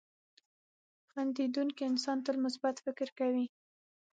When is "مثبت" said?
2.45-2.75